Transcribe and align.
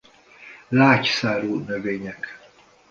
Lágy 0.67 1.05
szárú 1.07 1.59
növények. 1.59 2.39